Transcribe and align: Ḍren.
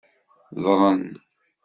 Ḍren. 0.63 1.01